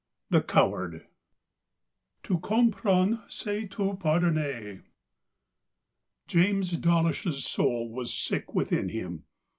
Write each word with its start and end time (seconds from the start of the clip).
THE 0.31 0.41
COWARD 0.41 1.05
TOUT 2.23 2.41
COMPRENDRE 2.41 3.21
c'EST 3.27 3.69
TOUT 3.73 3.99
PARDONNER 3.99 4.83
James 6.27 6.71
Dawlish's 6.71 7.45
soul 7.45 7.91
was 7.91 8.11
sick 8.11 8.55
within 8.55 8.89
him. 8.89 9.25